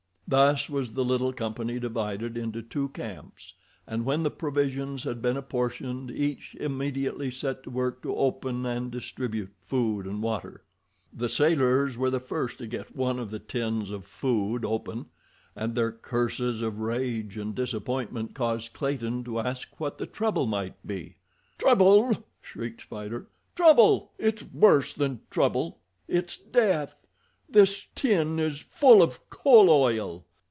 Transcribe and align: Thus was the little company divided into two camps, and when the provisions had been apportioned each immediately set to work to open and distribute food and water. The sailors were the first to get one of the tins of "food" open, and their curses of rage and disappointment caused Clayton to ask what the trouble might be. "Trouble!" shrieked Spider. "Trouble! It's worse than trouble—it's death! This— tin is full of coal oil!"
Thus 0.27 0.69
was 0.69 0.93
the 0.93 1.03
little 1.03 1.33
company 1.33 1.77
divided 1.77 2.37
into 2.37 2.61
two 2.61 2.87
camps, 2.87 3.53
and 3.85 4.05
when 4.05 4.23
the 4.23 4.31
provisions 4.31 5.03
had 5.03 5.21
been 5.21 5.35
apportioned 5.35 6.09
each 6.09 6.55
immediately 6.57 7.29
set 7.29 7.63
to 7.63 7.69
work 7.69 8.01
to 8.03 8.15
open 8.15 8.65
and 8.65 8.89
distribute 8.89 9.51
food 9.59 10.05
and 10.05 10.23
water. 10.23 10.63
The 11.11 11.27
sailors 11.27 11.97
were 11.97 12.09
the 12.09 12.21
first 12.21 12.59
to 12.59 12.67
get 12.67 12.95
one 12.95 13.19
of 13.19 13.29
the 13.29 13.39
tins 13.39 13.91
of 13.91 14.05
"food" 14.05 14.63
open, 14.63 15.07
and 15.53 15.75
their 15.75 15.91
curses 15.91 16.61
of 16.61 16.79
rage 16.79 17.35
and 17.35 17.53
disappointment 17.53 18.33
caused 18.33 18.71
Clayton 18.71 19.25
to 19.25 19.39
ask 19.39 19.77
what 19.81 19.97
the 19.97 20.05
trouble 20.07 20.45
might 20.45 20.75
be. 20.87 21.17
"Trouble!" 21.57 22.23
shrieked 22.41 22.83
Spider. 22.83 23.27
"Trouble! 23.53 24.13
It's 24.17 24.43
worse 24.53 24.95
than 24.95 25.19
trouble—it's 25.29 26.37
death! 26.37 27.05
This— 27.53 27.85
tin 27.95 28.39
is 28.39 28.61
full 28.61 29.01
of 29.03 29.29
coal 29.29 29.69
oil!" 29.69 30.23